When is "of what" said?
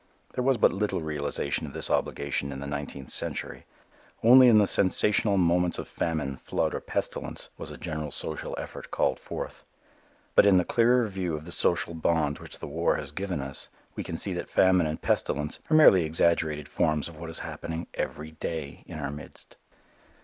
17.07-17.29